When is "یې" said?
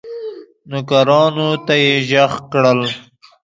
1.83-1.91